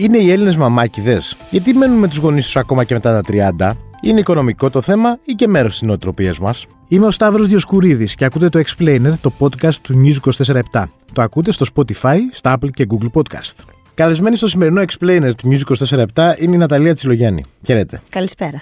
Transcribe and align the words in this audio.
Είναι 0.00 0.18
οι 0.18 0.30
Έλληνες 0.30 0.56
μαμάκιδε. 0.56 1.20
Γιατί 1.50 1.74
μένουν 1.74 1.98
με 1.98 2.08
τους 2.08 2.16
γονείς 2.16 2.44
τους 2.44 2.56
ακόμα 2.56 2.84
και 2.84 2.94
μετά 2.94 3.20
τα 3.20 3.52
30. 3.60 3.70
Είναι 4.02 4.20
οικονομικό 4.20 4.70
το 4.70 4.80
θέμα 4.80 5.18
ή 5.24 5.32
και 5.32 5.48
μέρος 5.48 5.72
της 5.72 5.82
νοοτροπίας 5.82 6.38
μας; 6.38 6.66
Είμαι 6.88 7.06
ο 7.06 7.10
Σταύρος 7.10 7.48
Διοσκουρίδης 7.48 8.14
και 8.14 8.24
ακούτε 8.24 8.48
το 8.48 8.60
Explainer, 8.66 9.12
το 9.20 9.32
podcast 9.38 9.74
του 9.74 10.00
News 10.04 10.16
24 10.46 10.88
Το 11.12 11.22
ακούτε 11.22 11.52
στο 11.52 11.66
Spotify, 11.74 12.16
στα 12.32 12.58
Apple 12.58 12.70
και 12.70 12.86
Google 12.90 13.10
Podcast. 13.12 13.77
Καλεσμένη 13.98 14.36
στο 14.36 14.48
σημερινό 14.48 14.82
Explainer 14.82 15.30
του 15.36 15.48
News 15.50 15.76
24 16.06 16.34
είναι 16.38 16.54
η 16.54 16.58
Ναταλία 16.58 16.94
Τσιλογιάννη. 16.94 17.44
Χαίρετε. 17.66 18.00
Καλησπέρα. 18.10 18.60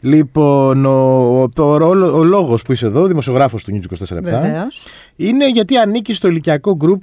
Λοιπόν, 0.00 0.84
ο, 0.84 1.42
ο, 1.42 1.62
ο, 1.62 2.18
ο 2.18 2.24
λόγος 2.24 2.62
που 2.62 2.72
είσαι 2.72 2.86
εδώ, 2.86 3.06
δημοσιογράφος 3.06 3.64
του 3.64 3.80
News 3.80 3.94
24 3.94 4.18
Βεβαίως. 4.22 4.86
είναι 5.16 5.50
γιατί 5.50 5.76
ανήκει 5.76 6.12
στο 6.12 6.28
ηλικιακό 6.28 6.76
group 6.80 6.98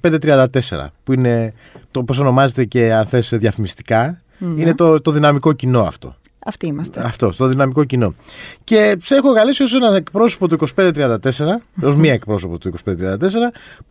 26-25-34, 0.00 0.48
που 1.04 1.12
είναι 1.12 1.52
το 1.90 2.02
πώς 2.04 2.18
ονομάζεται 2.18 2.64
και 2.64 2.92
αν 2.92 3.06
θες 3.06 3.32
διαφημιστικά. 3.34 4.22
Είναι 4.56 4.74
το, 4.74 5.00
το 5.00 5.10
δυναμικό 5.10 5.52
κοινό 5.52 5.82
αυτό. 5.82 6.16
Αυτοί 6.44 6.66
είμαστε. 6.66 7.02
Αυτό, 7.04 7.32
στο 7.32 7.46
δυναμικό 7.46 7.84
κοινό. 7.84 8.14
Και 8.64 8.96
σε 9.02 9.14
έχω 9.14 9.32
καλέσει 9.32 9.62
ως 9.62 9.74
έναν 9.74 9.94
εκπρόσωπο 9.94 10.48
του 10.48 10.58
2534, 10.76 11.20
ως 11.82 11.96
μία 11.96 12.12
εκπρόσωπο 12.12 12.58
του 12.58 12.72
2534, 12.84 12.94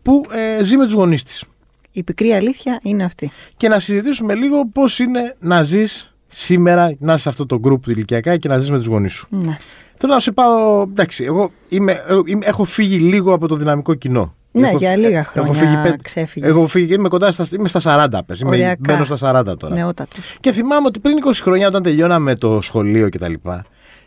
που 0.02 0.24
ε, 0.58 0.62
ζει 0.62 0.76
με 0.76 0.84
τους 0.84 0.92
γονείς 0.92 1.22
της. 1.22 1.44
Η 1.92 2.02
πικρή 2.02 2.32
αλήθεια 2.32 2.80
είναι 2.82 3.04
αυτή. 3.04 3.30
Και 3.56 3.68
να 3.68 3.78
συζητήσουμε 3.80 4.34
λίγο 4.34 4.66
πώς 4.68 4.98
είναι 4.98 5.36
να 5.40 5.62
ζεις 5.62 6.14
σήμερα, 6.28 6.94
να 6.98 7.12
είσαι 7.12 7.22
σε 7.22 7.28
αυτό 7.28 7.46
το 7.46 7.60
group 7.64 7.86
ηλικιακά 7.88 8.36
και 8.36 8.48
να 8.48 8.58
ζεις 8.58 8.70
με 8.70 8.76
τους 8.76 8.86
γονείς 8.86 9.12
σου. 9.12 9.26
Ναι. 9.30 9.56
Θέλω 9.96 10.12
να 10.14 10.20
σε 10.20 10.32
πάω. 10.32 10.82
Εντάξει, 10.82 11.24
εγώ 11.24 11.50
είμαι, 11.68 11.92
ε, 11.92 12.18
είμαι- 12.24 12.46
έχω 12.46 12.64
φύγει 12.64 12.98
λίγο 12.98 13.32
από 13.32 13.48
το 13.48 13.56
δυναμικό 13.56 13.94
κοινό. 13.94 14.34
Ναι, 14.52 14.68
Έχω- 14.68 14.76
για 14.78 14.96
λίγα 14.96 15.18
έχω 15.18 15.30
χρόνια 15.32 15.52
φύγει 15.52 15.76
πέντε- 15.82 16.02
ξέφυγες. 16.02 16.48
Έχω 16.50 16.66
φύγει, 16.66 16.94
είμαι 16.94 17.08
κοντά 17.08 17.32
στα, 17.32 17.46
είμαι 17.52 17.68
στα 17.68 17.80
40 17.80 18.24
πες. 18.26 18.40
Είμαι, 18.40 18.50
Οριακά. 18.50 18.76
Ναι, 18.86 18.92
μπαίνω 18.92 19.04
στα 19.04 19.16
40 19.16 19.56
τώρα. 19.56 19.74
Νεότατος. 19.74 20.36
Και 20.40 20.52
θυμάμαι 20.52 20.86
ότι 20.86 20.98
πριν 21.00 21.16
20 21.16 21.42
χρόνια, 21.42 21.66
όταν 21.66 21.82
τελειώναμε 21.82 22.34
το 22.34 22.60
σχολείο 22.60 23.08
κτλ., 23.08 23.32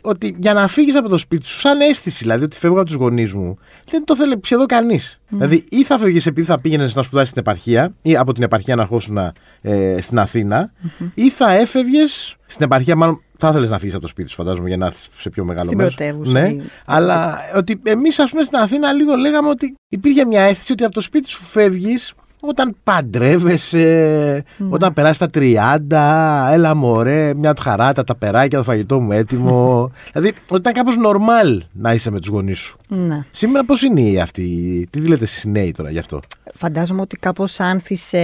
ότι 0.00 0.36
για 0.38 0.52
να 0.52 0.66
φύγεις 0.68 0.96
από 0.96 1.08
το 1.08 1.18
σπίτι 1.18 1.46
σου, 1.46 1.58
σαν 1.60 1.80
αίσθηση 1.80 2.18
δηλαδή 2.22 2.44
ότι 2.44 2.56
φεύγω 2.58 2.76
από 2.78 2.86
τους 2.86 2.96
γονείς 2.96 3.34
μου, 3.34 3.58
δεν 3.90 4.04
το 4.04 4.16
θέλει 4.16 4.36
σχεδόν 4.42 4.66
κανείς. 4.66 5.20
Δηλαδή, 5.28 5.64
ή 5.68 5.84
θα 5.84 5.98
φεύγει 5.98 6.20
επειδή 6.28 6.46
θα 6.46 6.60
πήγαινες 6.60 6.94
να 6.94 7.02
σπουδάσεις 7.02 7.28
στην 7.30 7.40
επαρχία, 7.46 7.92
ή 8.02 8.16
από 8.16 8.32
την 8.32 8.42
επαρχία 8.42 8.74
να 8.74 8.82
ερχόσουν 8.82 9.18
ε, 9.60 9.96
στην 10.00 10.18
αθηνα 10.18 10.72
ή 11.14 11.30
θα 11.30 11.52
έφευγες 11.52 12.36
στην 12.46 12.64
επαρχία, 12.64 12.96
μάλλον 12.96 13.20
θα 13.38 13.48
ήθελες 13.48 13.70
να 13.70 13.78
φύγεις 13.78 13.92
από 13.94 14.02
το 14.02 14.08
σπίτι 14.08 14.28
σου, 14.28 14.36
φαντάζομαι, 14.36 14.68
για 14.68 14.76
να 14.76 14.86
έρθεις 14.86 15.08
σε 15.16 15.30
πιο 15.30 15.44
μεγάλο 15.44 15.66
Στην 15.66 15.78
μέρος. 15.78 15.94
πρωτεύουσα 15.94 16.40
Ναι, 16.40 16.48
ή- 16.48 16.62
αλλά 16.84 17.38
ότι 17.56 17.80
εμείς, 17.82 18.18
ας 18.18 18.30
πούμε, 18.30 18.42
στην 18.42 18.58
Αθήνα 18.58 18.92
λίγο 18.92 19.14
λέγαμε 19.16 19.48
ότι 19.48 19.74
υπήρχε 19.88 20.24
μια 20.24 20.42
αίσθηση 20.42 20.72
ότι 20.72 20.84
από 20.84 20.92
το 20.94 21.00
σπίτι 21.00 21.28
σου 21.28 21.42
φεύγεις 21.42 22.12
όταν 22.40 22.76
παντρεύεσαι, 22.84 24.44
όταν 24.70 24.92
περάσεις 24.92 25.18
τα 25.18 25.30
30, 25.30 26.50
έλα 26.52 26.74
μωρέ, 26.74 27.34
μια 27.34 27.54
χαρά, 27.60 27.92
τα, 27.92 28.04
τα 28.04 28.14
περάκια, 28.16 28.58
το 28.58 28.64
φαγητό 28.64 29.00
μου 29.00 29.12
έτοιμο. 29.12 29.90
δηλαδή, 30.12 30.28
ότι 30.48 30.60
ήταν 30.60 30.72
κάπως 30.72 30.94
normal 31.06 31.58
να 31.72 31.92
είσαι 31.92 32.10
με 32.10 32.18
τους 32.18 32.28
γονείς 32.28 32.58
σου. 32.58 32.78
Ναι. 32.88 33.24
Σήμερα 33.30 33.64
πώς 33.64 33.82
είναι 33.82 34.00
η 34.00 34.20
αυτή, 34.20 34.86
τι 34.90 34.98
λέτε 35.08 35.24
εσεί 35.24 35.48
νέοι 35.50 35.72
τώρα 35.72 35.90
γι' 35.90 35.98
αυτό; 35.98 36.20
Φαντάζομαι 36.54 37.00
ότι 37.00 37.16
κάπως 37.16 37.60
άνθησε 37.60 38.18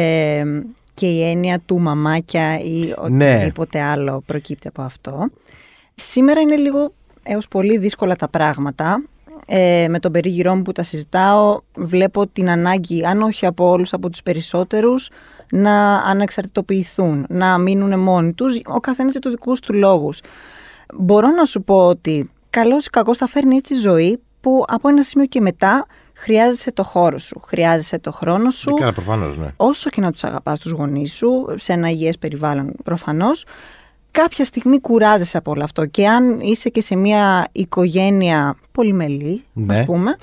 και 0.94 1.06
η 1.06 1.22
έννοια 1.30 1.58
του 1.66 1.80
μαμάκια 1.80 2.60
ή 2.60 2.94
Ναι. 3.10 3.34
οτιδήποτε 3.34 3.80
άλλο 3.80 4.22
προκύπτει 4.26 4.68
από 4.68 4.82
αυτό. 4.82 5.28
Σήμερα 5.94 6.40
είναι 6.40 6.56
λίγο 6.56 6.92
έως 7.22 7.48
πολύ 7.48 7.78
δύσκολα 7.78 8.16
τα 8.16 8.28
πράγματα. 8.28 9.02
Ε, 9.46 9.86
με 9.88 9.98
τον 9.98 10.12
περίγυρό 10.12 10.54
μου 10.54 10.62
που 10.62 10.72
τα 10.72 10.82
συζητάω 10.82 11.60
βλέπω 11.76 12.26
την 12.26 12.50
ανάγκη, 12.50 13.04
αν 13.06 13.22
όχι 13.22 13.46
από 13.46 13.68
όλους, 13.68 13.92
από 13.92 14.10
τους 14.10 14.22
περισσότερους, 14.22 15.08
να 15.50 15.94
ανεξαρτητοποιηθούν, 15.96 17.27
να 17.28 17.58
μείνουν 17.58 18.00
μόνοι 18.00 18.33
τους, 18.33 18.61
ο 18.64 18.80
καθένας 18.80 19.12
για 19.12 19.20
τους 19.20 19.30
δικούς 19.30 19.61
του 19.61 19.72
λόγους. 19.74 20.20
Μπορώ 20.94 21.28
να 21.28 21.44
σου 21.44 21.62
πω 21.62 21.86
ότι 21.86 22.30
καλώς 22.50 22.86
ή 22.86 22.90
κακώς 22.90 23.18
θα 23.18 23.27
φέρνει 23.27 23.56
έτσι 23.56 23.74
η 23.74 23.77
ζωή 23.77 24.20
που 24.40 24.64
από 24.68 24.88
ένα 24.88 25.02
σημείο 25.02 25.27
και 25.27 25.40
μετά 25.40 25.86
χρειάζεσαι 26.22 26.72
το 26.72 26.83
χώρο 26.83 27.18
σου, 27.18 27.40
χρειάζεσαι 27.46 27.98
το 27.98 28.12
χρόνο 28.12 28.50
σου. 28.50 28.74
Καλά, 28.74 28.92
προφανώς, 28.92 29.36
ναι. 29.38 29.46
Όσο 29.56 29.90
και 29.90 30.00
να 30.00 30.12
τους 30.12 30.24
αγαπάς 30.24 30.58
τους 30.60 30.70
γονείς 30.72 31.12
σου, 31.12 31.55
σε 31.56 31.72
ένα 31.72 31.90
υγιές 31.90 32.18
περιβάλλον 32.18 32.72
προφανώς, 32.84 33.44
κάποια 34.10 34.44
στιγμή 34.44 34.80
κουράζεσαι 34.80 35.36
από 35.36 35.50
όλο 35.50 35.64
αυτό. 35.64 35.86
Και 35.86 36.08
αν 36.08 36.40
είσαι 36.40 36.68
και 36.68 36.80
σε 36.80 36.96
μια 36.96 37.48
οικογένεια 37.52 38.56
πολυμελή, 38.72 39.44
Ναι. 39.52 39.78
ας 39.78 39.84
πούμε, 39.84 40.16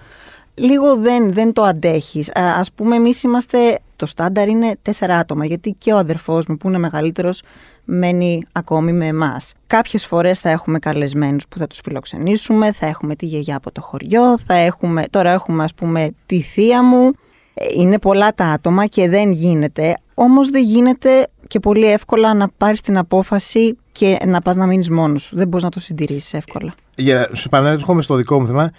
λίγο 0.60 0.96
δεν, 0.96 1.34
δεν 1.34 1.54
το 1.54 1.64
αντέχεις. 1.64 2.30
Α, 2.30 2.60
ας 2.60 2.72
πούμε, 2.72 2.96
εμείς 2.96 3.24
είμαστε, 3.24 3.80
το 3.96 4.06
στάνταρ 4.06 4.48
είναι 4.48 4.76
τέσσερα 4.82 5.18
άτομα, 5.18 5.46
γιατί 5.46 5.76
και 5.78 5.94
ο 5.94 5.98
αδερφός 5.98 6.46
μου 6.46 6.58
που 6.58 6.68
είναι 6.68 6.78
μεγαλύτερος 6.78 7.42
μένει 7.86 8.44
ακόμη 8.52 8.92
με 8.92 9.06
εμάς. 9.08 9.54
Κάποιες 9.68 10.06
φορές 10.06 10.40
θα 10.40 10.50
έχουμε 10.50 10.80
καλεσμένους 10.80 11.48
που 11.48 11.58
θα 11.58 11.68
τους 11.68 11.80
φιλοξενήσουμε, 11.84 12.72
θα 12.72 12.86
έχουμε 12.86 13.16
τη 13.16 13.26
γιαγιά 13.26 13.56
από 13.56 13.72
το 13.72 13.82
χωριό, 13.82 14.40
θα 14.46 14.54
έχουμε, 14.54 15.04
τώρα 15.10 15.32
έχουμε 15.32 15.64
ας 15.64 15.74
πούμε 15.74 16.10
τη 16.26 16.42
θεία 16.42 16.84
μου. 16.84 17.12
Ε, 17.54 17.66
Είναι 17.78 18.00
πολλά 18.00 18.34
τα 18.34 18.46
άτομα 18.46 18.86
και 18.86 19.10
δεν 19.10 19.32
γίνεται, 19.32 19.98
όμως 20.14 20.50
δεν 20.50 20.64
γίνεται 20.64 21.28
και 21.48 21.60
πολύ 21.60 21.86
εύκολα 21.86 22.34
να 22.34 22.50
πάρεις 22.58 22.82
την 22.82 22.98
απόφαση 22.98 23.78
και 23.92 24.18
να 24.26 24.42
πας 24.42 24.56
να 24.56 24.66
μείνεις 24.66 24.90
μόνος 24.90 25.24
σου. 25.24 25.36
Δεν 25.36 25.48
μπορείς 25.48 25.64
να 25.64 25.72
το 25.72 25.80
συντηρήσεις 25.80 26.34
εύκολα. 26.34 26.74
Για 26.96 27.28
να 27.30 27.36
σου 27.36 27.44
επανέρχομαι 27.46 28.02
στο 28.02 28.16
δικό 28.16 28.40
μου 28.40 28.48
θέμα. 28.48 28.72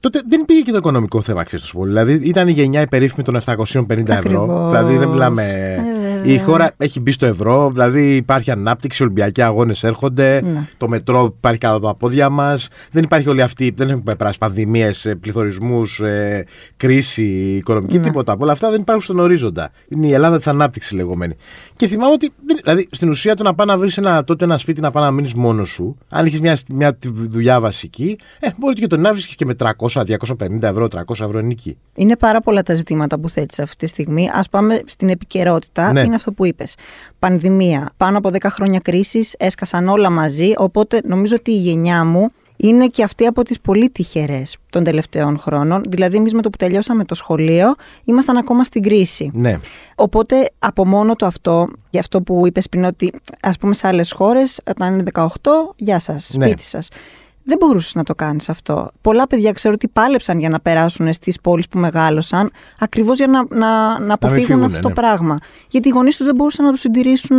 Τότε 0.00 0.20
δεν 0.28 0.44
πήγε 0.44 0.60
και 0.60 0.70
το 0.70 0.76
οικονομικό 0.76 1.22
θέμα, 1.22 1.44
ξέρεις 1.44 1.64
τόσο 1.64 1.78
πολύ. 1.78 1.90
Δηλαδή 1.90 2.12
ήταν 2.12 2.48
η 2.48 2.52
γενιά 2.52 2.80
η 2.80 2.86
περίφημη 2.86 3.24
των 3.24 3.40
750 3.44 4.08
ευρώ. 4.08 4.12
Ακριβώς. 4.12 4.68
Δηλαδή 4.68 4.96
δεν 4.96 5.08
μιλάμε. 5.08 5.42
Ε, 5.42 5.76
βέβαια. 5.82 5.99
Η 6.24 6.38
χώρα 6.38 6.70
έχει 6.76 7.00
μπει 7.00 7.10
στο 7.12 7.26
ευρώ, 7.26 7.70
δηλαδή 7.70 8.16
υπάρχει 8.16 8.50
ανάπτυξη, 8.50 9.02
Ολυμπιακοί 9.02 9.42
αγώνες 9.42 9.84
έρχονται, 9.84 10.40
Ναι. 10.44 10.68
το 10.76 10.88
μετρό 10.88 11.34
υπάρχει 11.36 11.58
κάτω 11.58 11.76
από 11.76 11.86
τα 11.86 11.94
πόδια 11.94 12.28
μας. 12.28 12.68
Δεν 12.92 13.02
υπάρχει 13.04 13.28
όλη 13.28 13.42
αυτή, 13.42 13.72
δεν 13.76 13.90
έχουμε 13.90 14.14
περάσει 14.14 14.38
πανδημίες, 14.38 15.14
πληθωρισμούς, 15.20 16.00
ε, 16.00 16.44
κρίση 16.76 17.24
οικονομική, 17.56 17.98
Ναι. 17.98 18.02
τίποτα. 18.04 18.32
Από 18.32 18.42
όλα 18.42 18.52
αυτά 18.52 18.70
δεν 18.70 18.80
υπάρχουν 18.80 19.04
στον 19.04 19.18
ορίζοντα. 19.18 19.70
Είναι 19.88 20.06
η 20.06 20.12
Ελλάδα 20.12 20.36
της 20.36 20.46
ανάπτυξης 20.46 20.92
λεγόμενη. 20.92 21.34
Και 21.76 21.86
θυμάμαι 21.86 22.12
ότι, 22.12 22.30
δεν- 22.46 22.58
δηλαδή 22.62 22.88
στην 22.90 23.08
ουσία 23.08 23.36
το 23.36 23.42
να 23.42 23.54
πάει 23.54 23.66
να 23.66 23.78
βρεις 23.78 23.98
ένα, 23.98 24.24
τότε 24.24 24.44
ένα 24.44 24.58
σπίτι 24.58 24.80
να 24.80 24.90
πάει 24.90 25.04
να 25.04 25.10
μείνεις 25.10 25.34
μόνος 25.34 25.68
σου, 25.68 25.96
αν 26.08 26.26
έχει 26.26 26.40
μια, 26.40 26.56
μια 26.74 26.94
τη 26.94 27.08
δουλειά 27.12 27.60
βασική, 27.60 28.18
ε, 28.40 28.48
μπορεί 28.58 28.74
και 28.74 28.86
το 28.86 28.96
να 28.96 29.12
βρει 29.12 29.22
και 29.36 29.44
με 29.44 29.54
300-250 29.54 30.68
ευρώ, 30.68 30.88
300 30.88 31.24
ευρώ 31.24 31.40
νίκη. 31.40 31.76
Είναι 31.96 32.16
πάρα 32.16 32.40
πολλά 32.40 32.62
τα 32.62 32.74
ζητήματα 32.74 33.18
που 33.18 33.30
θέτεις 33.30 33.58
αυτή 33.58 33.76
τη 33.76 33.86
στιγμή. 33.86 34.30
Ας 34.32 34.48
πάμε 34.48 34.80
στην 34.86 35.08
επικαιρότητα. 35.08 35.92
Ναι. 35.92 36.00
Είναι 36.10 36.18
αυτό 36.18 36.32
που 36.32 36.46
είπες. 36.46 36.74
Πανδημία. 37.18 37.90
Πάνω 37.96 38.18
από 38.18 38.28
10 38.32 38.36
χρόνια 38.50 38.78
κρίσης 38.78 39.34
έσκασαν 39.38 39.88
όλα 39.88 40.10
μαζί. 40.10 40.52
Οπότε 40.56 41.00
νομίζω 41.04 41.34
ότι 41.38 41.50
η 41.50 41.58
γενιά 41.58 42.04
μου 42.04 42.30
είναι 42.56 42.86
και 42.86 43.02
αυτή 43.02 43.26
από 43.26 43.42
τις 43.42 43.60
πολύ 43.60 43.90
τυχερές 43.90 44.56
των 44.70 44.84
τελευταίων 44.84 45.38
χρόνων. 45.38 45.82
Δηλαδή, 45.88 46.16
εμείς 46.16 46.34
με 46.34 46.42
το 46.42 46.50
που 46.50 46.56
τελειώσαμε 46.56 47.04
το 47.04 47.14
σχολείο, 47.14 47.74
ήμασταν 48.04 48.36
ακόμα 48.36 48.64
στην 48.64 48.82
κρίση. 48.82 49.30
Ναι. 49.34 49.58
Οπότε 49.94 50.50
από 50.58 50.86
μόνο 50.86 51.16
το 51.16 51.26
αυτό, 51.26 51.68
για 51.90 52.00
αυτό 52.00 52.22
που 52.22 52.46
είπες 52.46 52.68
πριν 52.68 52.84
ότι 52.84 53.12
ας 53.40 53.56
πούμε 53.56 53.74
σε 53.74 53.86
άλλες 53.86 54.12
χώρες 54.12 54.60
όταν 54.70 54.92
είναι 54.92 55.02
18, 55.02 55.74
γεια 55.76 55.98
σας, 55.98 56.30
Ναι. 56.36 56.46
σπίτι 56.46 56.62
σας. 56.62 56.88
Δεν 57.50 57.58
μπορούσες 57.58 57.94
να 57.94 58.02
το 58.02 58.14
κάνεις 58.14 58.48
αυτό. 58.48 58.90
Πολλά 59.00 59.26
παιδιά 59.26 59.52
ξέρω 59.52 59.74
ότι 59.74 59.88
πάλεψαν 59.88 60.38
για 60.38 60.48
να 60.48 60.60
περάσουν 60.60 61.12
στις 61.12 61.40
πόλεις 61.40 61.68
που 61.68 61.78
μεγάλωσαν, 61.78 62.50
ακριβώς 62.78 63.18
για 63.18 63.26
να, 63.26 63.44
να, 63.48 64.00
να 64.00 64.14
αποφύγουν 64.14 64.46
φύγουνε, 64.46 64.66
αυτό 64.66 64.80
το 64.80 64.88
ναι. 64.88 64.94
πράγμα. 64.94 65.38
Γιατί 65.68 65.88
οι 65.88 65.90
γονείς 65.90 66.16
τους 66.16 66.26
δεν 66.26 66.34
μπορούσαν 66.34 66.64
να 66.64 66.70
τους 66.70 66.80
συντηρήσουν 66.80 67.38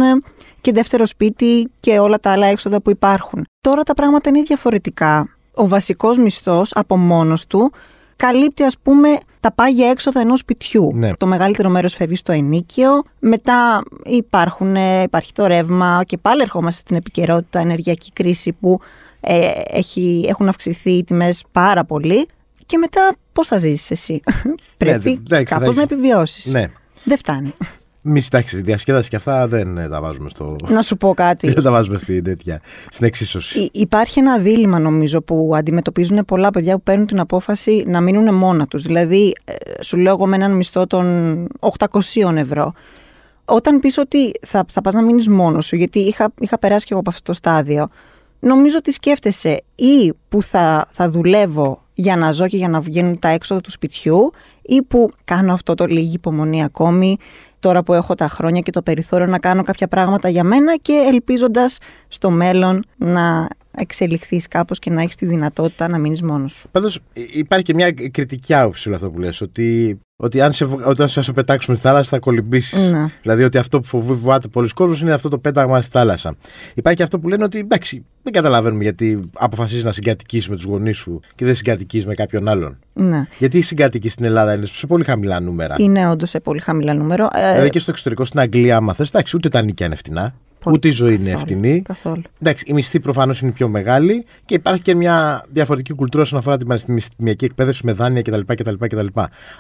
και 0.62 0.72
δεύτερο 0.72 1.06
σπίτι 1.06 1.72
και 1.80 2.00
όλα 2.00 2.20
τα 2.20 2.32
άλλα 2.32 2.48
έξοδα 2.48 2.82
που 2.82 2.90
υπάρχουν. 2.90 3.46
Τώρα 3.62 3.84
τα 3.84 3.94
πράγματα 3.94 4.30
είναι 4.30 4.42
διαφορετικά. 4.42 5.30
Ο 5.54 5.68
βασικός 5.68 6.18
μισθός 6.18 6.72
από 6.76 6.98
μόνος 6.98 7.48
του 7.48 7.72
καλύπτει 8.16 8.64
ας 8.64 8.76
πούμε 8.84 9.18
τα 9.42 9.52
πάγια 9.52 9.90
έξοδα 9.90 10.20
ενός 10.20 10.40
σπιτιού. 10.40 10.92
Ναι. 10.96 11.10
Το 11.16 11.26
μεγαλύτερο 11.28 11.70
μέρος 11.70 11.94
φεύγει 11.94 12.16
στο 12.16 12.32
ενίκιο, 12.32 13.04
μετά 13.20 13.84
υπάρχουν, 14.06 14.76
ε, 14.76 15.02
υπάρχει 15.02 15.34
το 15.34 15.46
ρεύμα 15.46 16.04
και 16.06 16.18
πάλι 16.18 16.42
ερχόμαστε 16.42 16.80
στην 16.80 16.96
επικαιρότητα 16.96 17.60
ενεργειακή 17.60 18.12
κρίση 18.12 18.52
που 18.52 18.80
ε, 19.22 19.52
έχει, 19.72 20.26
έχουν 20.30 20.48
αυξηθεί 20.48 20.92
οι 20.92 21.04
τιμές 21.04 21.44
πάρα 21.52 21.86
πολύ 21.86 22.28
και 22.66 22.78
μετά 22.78 23.12
πώς 23.34 23.48
θα 23.48 23.58
ζήσεις 23.58 23.92
εσύ; 23.92 24.22
Πρέπει 24.78 25.10
Ναι, 25.10 25.12
εντάξει, 25.12 25.54
θα 25.54 25.60
κάπως 25.60 25.76
να 25.76 25.82
έχεις- 25.82 25.94
επιβιώσεις. 25.96 26.46
ναι. 26.46 26.66
Δεν 27.04 27.18
φτάνει. 27.18 27.54
Μη 28.04 28.24
εντάξει, 28.26 28.62
διασκέδαση 28.62 29.10
και 29.10 29.16
αυτά 29.16 29.48
δεν 29.48 29.78
ε, 29.78 29.88
τα 29.90 30.02
βάζουμε 30.02 30.30
στο. 30.30 30.56
να 30.68 30.82
σου 30.82 30.98
πω 30.98 31.14
κάτι. 31.14 31.50
δεν 31.54 31.64
τα 31.64 31.72
βάζουμε 31.72 31.98
στην 31.98 32.24
τέτοια. 32.24 32.62
Στην 32.90 33.06
εξίσωση. 33.06 33.60
Υ- 33.60 33.78
Υπάρχει 33.78 34.20
ένα 34.20 34.38
δίλημα 34.40 34.80
νομίζω 34.80 35.22
που 35.22 35.52
αντιμετωπίζουν 35.56 36.26
πολλά 36.26 36.50
παιδιά 36.50 36.76
που 36.76 36.82
παίρνουν 36.84 37.06
την 37.08 37.20
απόφαση 37.20 37.84
να 37.88 38.02
μείνουν 38.02 38.36
μόνα 38.36 38.68
τους. 38.68 38.84
Δηλαδή, 38.84 39.34
ε, 39.46 39.84
σου 39.84 39.98
λέω 39.98 40.14
εγώ 40.14 40.26
με 40.28 40.36
έναν 40.36 40.52
μισθό 40.52 40.88
των 40.88 41.48
800 41.60 42.36
ευρώ. 42.36 42.74
Όταν 43.46 43.80
πεις 43.80 43.98
ότι 43.98 44.32
θα, 44.42 44.66
θα 44.72 44.82
πας 44.82 44.94
να 44.94 45.02
μείνεις 45.04 45.30
μόνος 45.30 45.66
σου, 45.66 45.76
γιατί 45.76 46.00
είχα, 46.00 46.34
είχα 46.40 46.60
περάσει 46.60 46.86
και 46.86 46.92
εγώ 46.92 47.00
από 47.02 47.10
αυτό 47.10 47.24
το 47.24 47.34
στάδιο, 47.34 47.90
νομίζω 48.40 48.78
ότι 48.78 48.92
σκέφτεσαι 48.92 49.64
ή 49.76 50.14
που 50.30 50.44
θα, 50.44 50.88
θα 50.94 51.10
δουλεύω 51.10 51.84
για 51.94 52.16
να 52.16 52.32
ζω 52.32 52.48
και 52.48 52.58
για 52.58 52.68
να 52.68 52.80
βγαίνουν 52.80 53.20
τα 53.20 53.28
έξοδα 53.28 53.62
του 53.62 53.72
σπιτιού 53.72 54.32
ή 54.62 54.82
που 54.84 55.12
κάνω 55.24 55.54
αυτό 55.54 55.74
το 55.74 55.86
λίγη 55.86 56.14
υπομονή 56.14 56.64
ακόμη, 56.64 57.18
τώρα 57.62 57.84
που 57.84 57.94
έχω 57.94 58.16
τα 58.16 58.28
χρόνια 58.28 58.62
και 58.62 58.72
το 58.72 58.82
περιθώριο 58.82 59.26
να 59.26 59.40
κάνω 59.40 59.64
κάποια 59.64 59.88
πράγματα 59.88 60.30
για 60.30 60.44
μένα 60.44 60.76
και 60.76 60.94
ελπίζοντας 61.08 61.78
στο 62.08 62.30
μέλλον 62.30 62.86
να 62.98 63.48
εξελιχθείς 63.78 64.48
κάπως 64.48 64.80
και 64.80 64.90
να 64.90 65.02
έχεις 65.02 65.16
τη 65.16 65.26
δυνατότητα 65.26 65.88
να 65.88 65.98
μείνεις 65.98 66.22
μόνος 66.22 66.52
σου. 66.54 66.70
Πάντως 66.72 67.00
υπάρχει 67.34 67.66
και 67.66 67.74
μια 67.74 67.92
κριτική 67.92 68.54
άποψη 68.54 68.88
όλο 68.88 68.98
αυτό 68.98 69.12
που 69.12 69.20
λες, 69.20 69.42
ότι, 69.42 70.00
ότι 70.16 70.42
αν 70.42 70.52
σε, 70.52 70.68
όταν 70.86 71.10
σε, 71.10 71.22
σε 71.22 71.34
πετάξουμε 71.34 71.78
στη 71.78 71.88
θάλασσα 71.88 72.10
θα 72.10 72.20
κολυμπήσεις. 72.20 72.92
Ναι. 72.92 73.06
Δηλαδή 73.22 73.44
ότι 73.44 73.58
αυτό 73.58 73.80
που 73.80 74.02
φοβάται 74.02 74.48
πολλοί 74.48 74.70
κόσμος 74.70 75.02
είναι 75.02 75.14
αυτό 75.14 75.30
το 75.30 75.38
πέταγμα 75.38 75.82
στη 75.82 75.92
θάλασσα. 75.92 76.36
Υπάρχει 76.74 76.98
και 76.98 77.04
αυτό 77.04 77.20
που 77.20 77.28
λένε 77.28 77.44
ότι 77.44 77.60
εντάξει, 77.60 78.06
δεν 78.24 78.34
καταλαβαίνουμε 78.34 78.84
γιατί 78.84 79.20
αποφασίζεις 79.34 79.84
να 79.84 79.92
συγκατοικήσει 79.92 80.50
με 80.50 80.56
τους 80.56 80.66
γονείς 80.66 80.98
σου 80.98 81.20
και 81.36 81.46
δεν 81.46 81.56
συγκατοικείς 81.56 82.06
με 82.06 82.14
κάποιον 82.14 82.48
άλλον. 82.48 82.80
Ναι. 82.94 83.28
Γιατί 83.38 83.58
η 83.58 83.62
συγκατοίκη 83.62 84.10
στην 84.10 84.26
Ελλάδα 84.26 84.54
είναι 84.54 84.66
σε 84.66 84.88
πολύ 84.88 85.04
χαμηλά 85.04 85.40
νούμερα. 85.40 85.76
Είναι 85.78 86.10
όντως 86.10 86.30
σε 86.30 86.40
πολύ 86.40 86.60
χαμηλά 86.60 86.94
νούμερο. 86.94 87.28
Ε, 87.34 87.52
Δηλαδή 87.52 87.70
και 87.70 87.80
στο 87.80 87.92
εξωτερικό, 87.92 88.26
στην 88.26 88.40
Αγγλία, 88.40 88.76
άμα 88.76 88.94
θες, 88.94 89.10
εντάξει, 89.10 89.36
ούτε 89.36 89.50
τα 89.50 89.62
νίκια 89.62 89.86
είναι 89.86 89.96
φτηνά. 89.96 90.34
Πολύ- 90.64 90.76
Ούτε 90.76 90.88
η 90.88 90.92
ζωή 90.92 91.14
είναι 91.16 91.24
καθόλου, 91.30 91.40
φτηνή. 91.40 91.82
Καθόλου. 91.82 92.22
Εντάξει, 92.42 92.66
η 92.68 92.74
μισθή 92.74 93.00
προφανώς 93.00 93.42
είναι 93.42 93.52
πιο 93.52 93.68
μεγάλη 93.68 94.26
και 94.46 94.54
υπάρχει 94.54 94.82
και 94.82 94.96
μια 94.96 95.46
διαφορετική 95.50 95.94
κουλτούρα 95.94 96.24
όσον 96.24 96.40
αφορά 96.40 96.58
τη 96.58 96.66
πανεπιστημιακή 96.66 97.46
εκπαίδευση 97.46 97.82
με 97.86 97.92
δάνεια 97.92 98.22
κτλ. 98.22 98.40
κτλ, 98.48 98.74
κτλ. 98.80 99.06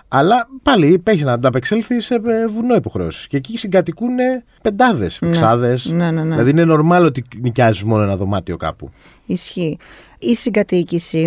Αλλά 0.07 0.47
πάλι 0.63 1.01
έχει 1.03 1.23
να 1.23 1.31
ανταπεξέλθει 1.33 2.01
σε 2.01 2.15
ε, 2.15 2.47
βουνό 2.47 2.75
υποχρεώσεις. 2.75 3.27
Και 3.27 3.37
εκεί 3.37 3.57
συγκατοικούν 3.57 4.15
πεντάδες, 4.61 5.17
Ναι. 5.21 5.29
εξάδες. 5.29 5.85
Ναι, 5.85 6.11
ναι, 6.11 6.23
ναι. 6.23 6.29
Δηλαδή 6.35 6.49
είναι 6.49 6.65
normal 6.67 7.03
ότι 7.05 7.23
νοικιάζεις 7.41 7.83
μόνο 7.83 8.03
ένα 8.03 8.17
δωμάτιο 8.17 8.57
κάπου. 8.57 8.89
Ισχύει. 9.25 9.77
Η 10.19 10.35
συγκατοίκηση 10.35 11.19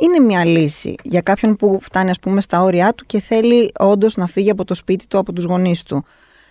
είναι 0.00 0.18
μια 0.26 0.44
λύση 0.44 0.94
για 1.02 1.20
κάποιον 1.20 1.56
που 1.56 1.78
φτάνει 1.82 2.10
ας 2.10 2.18
πούμε 2.18 2.40
στα 2.40 2.62
όρια 2.62 2.92
του 2.94 3.04
και 3.06 3.20
θέλει 3.20 3.70
όντως 3.78 4.16
να 4.16 4.26
φύγει 4.26 4.50
από 4.50 4.64
το 4.64 4.74
σπίτι 4.74 5.06
του, 5.06 5.18
από 5.18 5.32
τους 5.32 5.44
γονείς 5.44 5.82
του. 5.82 6.04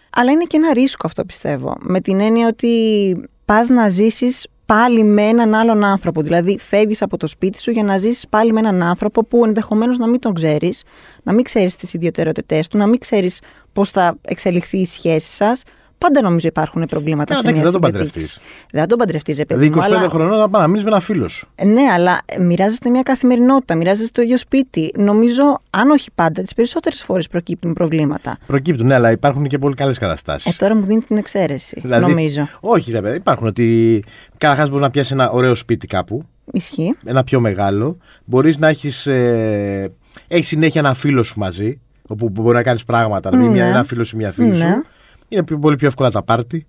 Αλλά 0.10 0.32
είναι 0.32 0.44
και 0.44 0.58
ένα 0.58 0.74
ρίσκο 0.74 1.08
αυτό 1.08 1.26
πιστεύω. 1.26 1.76
Με 1.80 2.00
την 2.00 2.20
έννοια 2.20 2.48
ότι 2.48 3.16
πας 3.46 3.70
να 3.70 3.90
ζήσεις 3.90 4.48
πάλι 4.66 5.04
με 5.04 5.22
έναν 5.22 5.56
άλλον 5.56 5.84
άνθρωπο. 5.84 6.22
Δηλαδή 6.22 6.58
φεύγεις 6.60 7.02
από 7.02 7.18
το 7.18 7.28
σπίτι 7.28 7.60
σου 7.62 7.72
για 7.72 7.84
να 7.84 7.98
ζήσεις 7.98 8.28
πάλι 8.28 8.52
με 8.54 8.60
έναν 8.60 8.84
άνθρωπο 8.84 9.24
που 9.24 9.46
ενδεχομένως 9.46 9.98
να 9.98 10.08
μην 10.08 10.20
τον 10.20 10.34
ξέρεις, 10.34 10.84
να 11.24 11.34
μην 11.34 11.44
ξέρεις 11.44 11.76
τις 11.76 11.94
ιδιαιτερότητές 11.94 12.68
του, 12.68 12.78
να 12.78 12.88
μην 12.88 13.00
ξέρεις 13.00 13.42
πώς 13.74 13.90
θα 13.90 14.18
εξελιχθεί 14.22 14.78
η 14.78 14.86
σχέση 14.86 15.36
σας. 15.36 15.64
Πάντα 16.06 16.22
νομίζω 16.22 16.48
υπάρχουν 16.48 16.86
προβλήματα 16.86 17.34
Ε, 17.34 17.36
σε 17.36 17.42
εντάξει, 17.42 17.62
μια 17.62 17.72
δεν 17.72 17.82
τον 17.82 17.90
συγκατοίκηση. 17.92 18.14
παντρευτείς. 18.14 18.68
Δεν 18.72 18.82
θα 18.82 18.88
τον 18.88 18.98
παντρευτείς, 18.98 19.38
ρε 19.38 19.46
παιδί 19.46 19.60
Δηλαδή 19.70 19.80
25 19.80 19.90
μου, 19.90 19.96
αλλά- 19.98 20.10
χρονών 20.10 20.38
να 20.40 20.50
πάει 20.50 20.62
να 20.62 20.68
μείνει 20.68 20.84
με 20.84 20.90
ένα 20.90 21.00
φίλος 21.00 21.32
σου. 21.34 21.48
ναι, 21.66 21.82
αλλά 21.94 22.22
μοιράζεστε 22.40 22.90
μια 22.90 23.02
καθημερινότητα, 23.04 23.76
μοιράζεστε 23.76 24.10
το 24.14 24.22
ίδιο 24.22 24.38
σπίτι. 24.38 24.92
Νομίζω, 24.98 25.44
αν 25.70 25.90
όχι 25.90 26.10
πάντα, 26.16 26.42
τις 26.42 26.54
περισσότερες 26.54 27.04
φορές 27.04 27.28
προκύπτουν 27.28 27.74
προβλήματα. 27.74 28.38
Προκύπτουν, 28.46 28.86
ναι, 28.88 28.94
αλλά 28.94 29.12
υπάρχουν 29.12 29.48
και 29.48 29.58
πολύ 29.58 29.76
καλές 29.76 29.98
καταστάσεις. 29.98 30.54
Ε, 30.54 30.56
τώρα 30.58 30.76
μου 30.76 30.84
δίνει 30.86 31.02
την 31.02 31.18
εξαίρεση. 31.18 31.80
Δηλαδή- 31.82 32.06
Νομίζω. 32.06 32.48
Όχι, 32.60 32.92
ρε 32.92 33.02
παιδί, 33.02 33.16
υπάρχουν 33.18 33.48
ότι 33.48 34.04
καταρχάς 34.38 34.68
μπορείς 34.70 34.84
να 34.84 34.90
πιάσεις 34.92 35.12
ένα 35.12 35.30
ωραίο 35.30 35.56
σπίτι 35.56 35.88
κάπου, 35.88 36.24
Ισχύει. 36.52 36.96
ένα 37.06 37.24
πιο 37.24 37.40
μεγάλο. 37.40 37.98
Μπορείς 38.26 38.58
να 38.58 38.68
έχεις 38.68 39.08
ε, 39.08 39.92
έχεις 40.28 40.48
συνέχεια 40.48 40.82
ένα 40.82 40.94
φίλο 40.94 41.24
σου 41.24 41.40
μαζί, 41.40 41.80
όπου 42.08 42.30
μπορεί 42.30 42.56
να 42.56 42.64
κάνεις 42.64 42.84
πράγματα. 42.84 43.32
Να 43.32 43.38
μην 43.38 43.46
Ναι. 43.48 43.52
μια, 43.54 43.66
ένα 43.66 43.84
φίλο 43.84 44.04
σου, 44.04 44.16
μια 44.16 44.32
φίλη 44.32 44.48
Ναι. 44.48 44.56
σου. 44.56 44.86
Είναι 45.30 45.44
πιο- 45.44 45.58
πολύ 45.60 45.76
πιο 45.76 45.88
εύκολα 45.88 46.12
τα 46.12 46.24
πάρτι. 46.24 46.66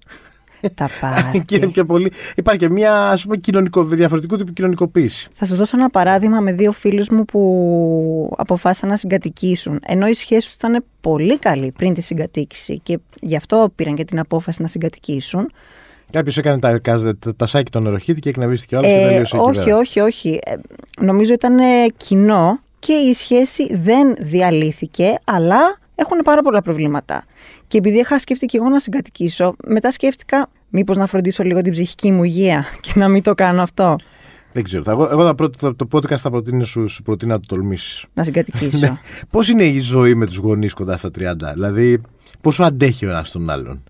Τα 0.74 0.88
και 1.46 1.54
είναι 1.54 1.58
πάρτι. 1.60 1.66
πιο 1.72 1.84
πολύ. 1.84 2.12
Υπάρχει 2.36 2.60
και 2.60 2.70
μια 2.70 3.08
ας 3.10 3.22
πούμε, 3.22 3.36
κοινωνικο, 3.36 3.84
διαφορετικού 3.84 4.36
τύπου 4.36 4.52
κοινωνικοποίηση. 4.52 5.28
Θα 5.32 5.46
σου 5.46 5.56
δώσω 5.56 5.76
ένα 5.76 5.90
παράδειγμα 5.90 6.40
με 6.40 6.52
δύο 6.52 6.72
φίλους 6.72 7.08
μου 7.08 7.24
που 7.24 8.34
αποφάσισαν 8.36 8.88
να 8.88 8.96
συγκατοικήσουν. 8.96 9.80
Ενώ 9.86 10.06
η 10.06 10.12
σχέση 10.14 10.46
τους 10.46 10.52
ήταν 10.54 10.84
πολύ 11.00 11.38
καλή 11.38 11.72
πριν 11.76 11.94
τη 11.94 12.00
συγκατοίκηση 12.00 12.78
και 12.82 12.98
γι' 13.20 13.36
αυτό 13.36 13.72
πήραν 13.74 13.94
και 13.94 14.04
την 14.04 14.18
απόφαση 14.18 14.62
να 14.62 14.68
συγκατοικήσουν. 14.68 15.50
Κάποιος 16.12 16.36
έκανε 16.38 16.58
τα, 16.58 16.78
τα, 16.80 17.16
τα, 17.18 17.34
τα 17.36 17.46
σάκι 17.46 17.70
των 17.70 17.82
νεροχήτη 17.82 18.20
και 18.20 18.28
εκνευρίστηκε 18.28 18.76
όλο 18.76 18.84
και 18.86 18.92
Ε, 18.92 19.06
τελείωσε 19.08 19.36
εκεί 19.36 19.44
όχι, 19.48 19.58
πέρα. 19.64 19.76
όχι, 19.76 20.00
όχι. 20.00 20.38
Ε, 20.44 20.54
νομίζω 21.00 21.32
ήταν 21.32 21.58
ε, 21.58 21.86
κοινό 21.96 22.60
και 22.78 22.92
η 22.92 23.12
σχέση 23.14 23.76
δεν 23.76 24.14
διαλύθηκε, 24.18 25.18
αλλά 25.24 25.78
έχουν 25.94 26.18
πάρα 26.24 26.42
πολλά 26.42 26.62
προβλήματα. 26.62 27.24
Και 27.70 27.78
επειδή 27.78 27.98
είχα 27.98 28.18
σκεφτεί 28.18 28.46
και 28.46 28.56
εγώ 28.56 28.68
να 28.68 28.78
συγκατοικήσω, 28.80 29.54
μετά 29.66 29.92
σκέφτηκα 29.92 30.46
μήπως 30.68 30.96
να 30.96 31.06
φροντίσω 31.06 31.42
λίγο 31.42 31.60
την 31.62 31.72
ψυχική 31.72 32.10
μου 32.12 32.24
υγεία 32.24 32.64
και 32.80 32.92
να 32.94 33.08
μην 33.08 33.22
το 33.22 33.34
κάνω 33.34 33.62
αυτό, 33.62 33.96
Δεν 34.52 34.64
ξέρω. 34.64 34.82
Θα, 34.82 34.90
εγώ 34.90 35.08
εγώ 35.10 35.24
θα 35.24 35.34
πρω- 35.34 35.56
το, 35.56 35.74
το 35.74 35.86
podcast 35.92 36.16
θα 36.16 36.30
προτείνω 36.30 36.64
σου, 36.64 36.88
σου 36.88 37.02
προτείνω 37.02 37.32
να 37.32 37.40
το 37.40 37.46
τολμήσεις. 37.46 38.04
να 38.14 38.22
συγκατοικήσω. 38.22 38.78
Ναι. 38.86 38.98
Πώς 39.30 39.48
είναι 39.48 39.64
η 39.64 39.78
ζωή 39.78 40.14
με 40.14 40.26
τους 40.26 40.36
γονείς 40.36 40.74
κοντά 40.74 40.96
στα 40.96 41.08
30, 41.18 41.34
Δηλαδή, 41.54 42.00
πόσο 42.40 42.62
αντέχει 42.62 43.06
ο 43.06 43.08
ένας 43.10 43.30
τον 43.30 43.50
άλλον; 43.50 43.82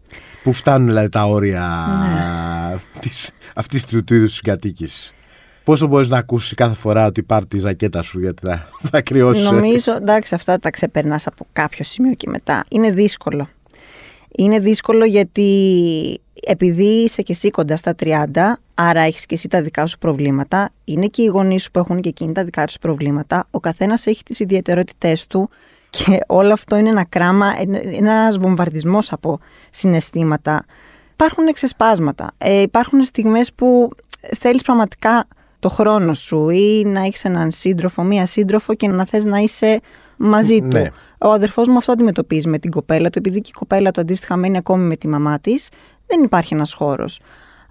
Πού 0.43 0.53
φτάνουν 0.53 0.87
δηλαδή, 0.87 1.09
τα 1.09 1.25
όρια 1.27 1.87
Ναι. 2.01 3.01
της, 3.01 3.31
αυτής 3.55 3.85
του, 3.85 4.05
του 4.05 4.15
είδους 4.15 4.35
τη 4.37 4.43
κατοίκηση. 4.43 5.13
Πόσο 5.65 5.87
μπορείς 5.87 6.09
να 6.09 6.19
ακούσεις 6.19 6.55
κάθε 6.55 6.75
φορά 6.75 7.07
ότι 7.07 7.23
πάρει 7.23 7.47
τη 7.47 7.59
ζακέτα 7.59 8.03
σου 8.03 8.21
γιατί 8.21 8.47
θα, 8.47 8.69
θα 8.91 9.01
κρυώσει; 9.03 9.43
Νομίζω, 9.43 9.93
εντάξει, 9.95 10.35
αυτά 10.35 10.59
τα 10.59 10.71
ξεπερνάς 10.71 11.27
από 11.27 11.47
κάποιο 11.53 11.85
σημείο 11.85 12.15
και 12.15 12.29
μετά. 12.31 12.65
Είναι 12.71 12.91
δύσκολο. 12.91 13.49
Είναι 14.37 14.59
δύσκολο 14.59 15.05
γιατί 15.05 15.51
επειδή 16.47 16.85
είσαι 16.85 17.23
και 17.23 17.33
εσύ 17.33 17.51
κοντά 17.51 17.77
στα 17.77 17.95
30, 18.03 18.27
άρα 18.75 19.01
έχεις 19.01 19.27
και 19.27 19.35
εσύ 19.35 19.49
τα 19.49 19.63
δικά 19.63 19.87
σου 19.87 19.99
προβλήματα, 19.99 20.71
είναι 20.85 21.07
και 21.07 21.23
οι 21.23 21.27
γονείς 21.27 21.63
σου 21.63 21.71
που 21.71 21.79
έχουν 21.79 22.01
και 22.01 22.09
εκείνοι 22.09 22.33
τα 22.33 22.45
δικά 22.45 22.65
τους 22.65 22.79
προβλήματα, 22.79 23.47
ο 23.51 23.61
καθένας 23.61 24.07
έχει 24.07 24.23
τις 24.23 24.41
ιδιαιτερότητές 24.41 25.27
του 25.27 25.51
και 25.91 26.21
όλο 26.27 26.53
αυτό 26.53 26.77
είναι 26.77 26.89
ένα 26.89 27.05
κράμα, 27.05 27.61
είναι 27.63 27.79
είναι 27.79 28.11
ένας 28.11 28.39
βομβαρδισμός 28.39 29.13
από 29.13 29.39
συναισθήματα. 29.71 30.65
Υπάρχουν 31.13 31.47
εξεσπάσματα, 31.47 32.31
ε, 32.39 32.61
υπάρχουν 32.61 33.05
στιγμές 33.05 33.53
που 33.53 33.91
θέλεις 34.39 34.63
πραγματικά 34.63 35.25
το 35.59 35.69
χρόνο 35.69 36.15
σου 36.15 36.49
ή 36.49 36.85
να 36.87 37.01
έχεις 37.01 37.25
έναν 37.25 37.51
σύντροφο, 37.51 38.03
μία 38.03 38.27
σύντροφο 38.27 38.75
και 38.75 38.89
να 38.89 39.07
θες 39.07 39.25
να 39.25 39.39
είσαι 39.39 39.81
μαζί 40.21 40.61
του. 40.61 40.67
Ναι. 40.67 40.91
Ο 41.19 41.31
αδερφός 41.31 41.69
μου 41.69 41.77
αυτό 41.77 41.93
αντιμετωπίζει 41.93 42.49
με 42.49 42.59
την 42.59 42.71
κοπέλα 42.71 43.11
του, 43.11 43.19
επειδή 43.19 43.41
και 43.41 43.51
η 43.55 43.59
κοπέλα 43.59 43.91
του 43.91 44.01
αντίστοιχα 44.01 44.37
μένει 44.37 44.57
ακόμη 44.57 44.85
με 44.85 44.97
τη 44.97 45.09
μαμά 45.09 45.39
της, 45.39 45.69
δεν 46.07 46.23
υπάρχει 46.23 46.55
ένας 46.55 46.73
χώρος. 46.73 47.21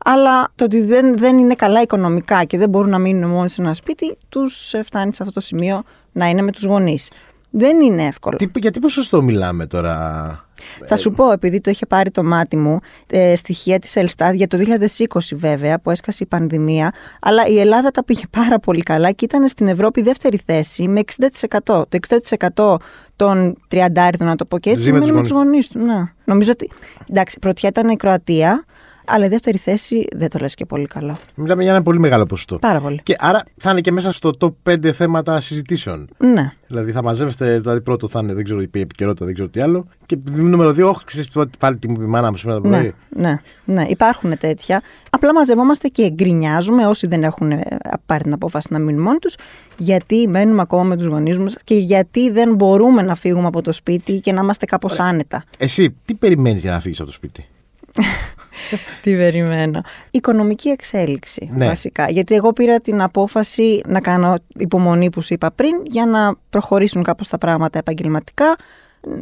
Αλλά 0.04 0.52
το 0.56 0.64
ότι 0.64 0.82
δεν, 0.82 1.18
δεν 1.18 1.38
είναι 1.38 1.54
καλά 1.56 1.82
οικονομικά 1.82 2.44
και 2.44 2.58
δεν 2.58 2.70
μπορούν 2.70 2.90
να 2.90 3.00
μείνουν 3.00 3.30
μόνοι 3.30 3.50
σε 3.50 3.62
ένα 3.62 3.74
σπίτι, 3.74 4.18
τους 4.30 4.74
φτάνει 4.84 5.14
σε 5.14 5.24
αυτό 5.24 5.34
το 5.34 5.42
σημείο 5.42 5.84
να 6.12 6.30
είναι 6.30 6.42
με 6.42 6.52
τους 6.52 6.66
γονείς. 6.66 7.12
Δεν 7.50 7.82
είναι 7.82 8.06
εύκολο. 8.06 8.36
Τι, 8.36 8.50
για 8.56 8.72
τι 8.72 8.80
ποσοστό 8.80 9.22
μιλάμε 9.22 9.66
τώρα. 9.66 10.49
Θα 10.86 10.98
σου 10.98 11.12
πω, 11.12 11.32
επειδή 11.32 11.62
το 11.62 11.70
είχε 11.70 11.86
πάρει 11.86 12.12
το 12.12 12.24
μάτι 12.24 12.58
μου, 12.58 12.80
ε, 13.08 13.36
στοιχεία 13.36 13.80
της 13.80 13.96
Ελστάτ 13.96 14.34
για 14.34 14.48
το 14.48 14.58
2020 14.58 15.36
βέβαια, 15.36 15.80
που 15.80 15.92
έσκασε 15.92 16.24
η 16.24 16.28
πανδημία, 16.28 16.94
αλλά 17.22 17.46
η 17.46 17.60
Ελλάδα 17.60 17.92
τα 17.92 18.04
πήγε 18.04 18.24
πάρα 18.30 18.60
πολύ 18.60 18.82
καλά 18.82 19.12
και 19.12 19.26
ήταν 19.26 19.48
στην 19.48 19.68
Ευρώπη 19.68 20.02
δεύτερη 20.02 20.40
θέση 20.46 20.88
με 20.88 21.00
60%. 21.00 21.60
Το 21.64 21.88
60% 21.90 22.76
των 23.16 23.58
30 23.72 23.86
να 24.18 24.36
το 24.36 24.46
πω 24.46 24.60
και 24.60 24.70
έτσι, 24.70 24.82
Ζει 24.82 24.92
με 24.92 25.00
μένει 25.00 25.12
τους 25.12 25.16
με 25.16 25.22
τους 25.22 25.32
γονείς 25.32 25.68
του. 25.68 25.80
Ναι. 25.80 26.04
Νομίζω 26.26 26.52
ότι, 26.52 26.72
εντάξει, 27.10 27.40
πρωτιά 27.40 27.70
ήταν 27.70 27.90
η 27.90 27.96
Κροατία, 27.96 28.66
αλλά 29.10 29.26
η 29.26 29.28
δεύτερη 29.28 29.58
θέση 29.58 30.08
δεν 30.16 30.30
το 30.30 30.40
λες 30.40 30.56
και 30.56 30.66
πολύ 30.66 30.88
καλά. 30.88 31.18
Μιλάμε 31.36 31.64
για 31.64 31.72
ένα 31.72 31.82
πολύ 31.82 32.00
μεγάλο 32.00 32.26
ποσοστό. 32.26 32.60
Πάρα 32.60 32.80
πολύ. 32.80 33.00
Και 33.04 33.16
άρα 33.20 33.44
θα 33.58 33.72
είναι 33.72 33.82
και 33.82 33.92
μέσα 33.92 34.12
στο 34.12 34.32
top 34.40 34.72
5 34.72 34.92
θέματα 34.92 35.42
συζητήσεων. 35.42 36.10
Ναι. 36.18 36.54
Δηλαδή 36.68 36.92
θα 36.92 37.04
μαζεύεστε, 37.04 37.60
δηλαδή 37.60 37.82
πρώτο 37.82 38.08
θα 38.08 38.20
είναι, 38.24 38.34
δεν 38.34 38.44
ξέρω, 38.44 38.62
η 38.62 38.70
επικαιρότητα, 38.74 39.26
δεν 39.26 39.34
ξέρω 39.34 39.50
τι 39.50 39.62
άλλο. 39.62 39.88
Και 40.06 40.18
νούμερο 40.32 40.70
2, 40.70 40.84
όχι, 40.84 41.06
ξέρεις 41.06 41.30
πάλι 41.60 41.78
τι 41.78 41.88
μου 41.88 41.94
είπε 41.94 42.04
η 42.04 42.08
μάνα 42.08 42.32
μου 42.32 42.38
σήμερα 42.38 42.62
το 42.62 42.70
πρωί. 42.70 42.94
Ναι, 43.10 43.30
ναι, 43.30 43.40
ναι, 43.66 43.86
υπάρχουν 43.90 44.38
τέτοια. 44.38 44.82
Απλά 45.10 45.34
μαζευόμαστε 45.34 45.88
και 45.88 46.10
γκρινιάζουμε 46.10 46.88
όσοι 46.88 47.08
δεν 47.08 47.24
έχουν 47.24 47.52
ε, 47.52 47.66
πάρει 48.06 48.24
την 48.24 48.34
απόφαση 48.34 48.68
να 48.72 48.80
μείνουν 48.80 49.02
μόνοι 49.02 49.18
τους, 49.18 49.36
γιατί 49.78 50.28
μένουμε 50.28 50.62
ακόμα 50.62 50.84
με 50.84 50.96
τους 50.96 51.06
γονείς 51.06 51.40
μας 51.40 51.58
και 51.64 51.76
γιατί 51.76 52.32
δεν 52.32 52.56
μπορούμε 52.56 53.02
να 53.02 53.16
φύγουμε 53.16 53.48
από 53.48 53.62
το 53.62 53.72
σπίτι 53.72 54.20
και 54.20 54.32
να 54.32 54.42
είμαστε 54.42 54.66
κάπως 54.66 55.00
άνετα. 55.00 55.44
Εσύ, 55.58 55.96
τι 56.06 56.14
περιμένεις 56.14 56.62
για 56.62 56.72
να 56.72 56.80
φύγεις 56.80 57.00
από 57.00 57.08
το 57.08 57.14
σπίτι; 57.14 57.46
Τι 59.02 59.16
περιμένω. 59.16 59.82
Οικονομική 60.12 60.70
εξέλιξη 60.70 61.50
Ναι. 61.52 61.68
βασικά. 61.68 62.10
Γιατί 62.10 62.36
εγώ 62.36 62.54
πήρα 62.54 62.80
την 62.80 63.02
απόφαση 63.02 63.82
να 63.88 64.00
κάνω 64.00 64.36
υπομονή 64.58 65.10
που 65.10 65.22
σου 65.22 65.34
είπα 65.34 65.52
πριν 65.52 65.72
για 65.84 66.06
να 66.06 66.36
προχωρήσουν 66.50 67.04
κάπως 67.04 67.28
τα 67.28 67.38
πράγματα 67.38 67.80
επαγγελματικά, 67.80 68.56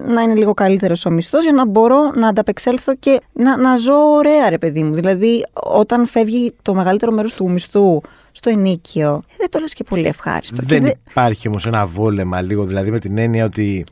να 0.08 0.22
είναι 0.22 0.34
λίγο 0.34 0.53
καλύτερος 0.53 1.06
ο 1.06 1.10
μισθός 1.10 1.44
για 1.44 1.51
να 1.53 1.65
μπορώ 1.65 2.12
να 2.15 2.27
ανταπεξέλθω 2.27 2.96
και 2.96 3.20
να, 3.34 3.58
να 3.58 3.75
ζω 3.75 3.94
ωραία 3.94 4.50
ρε 4.50 4.58
παιδί 4.58 4.84
μου. 4.84 4.94
Δηλαδή 4.94 5.46
όταν 5.53 6.08
φεύγει 6.08 6.53
το 6.62 6.74
μεγαλύτερο 6.74 7.12
μέρος 7.12 7.34
του 7.34 7.50
μισθού 7.50 8.01
στο 8.32 8.50
ενίκιο, 8.50 9.24
ε, 9.27 9.34
δεν 9.38 9.50
το 9.50 9.60
λες 9.60 9.74
και 9.74 9.84
πολύ 9.84 10.08
ευχάριστο. 10.08 10.62
Δεν 10.65 10.84
Και 10.84 10.96
υπάρχει 11.10 11.48
όμως 11.48 11.65
ένα 11.65 11.86
βόλεμα 11.86 12.41
λίγο, 12.41 12.63
δηλαδή 12.63 12.91
με 12.91 13.00
την 13.00 13.17
έννοια 13.17 13.46
ότι 13.46 13.86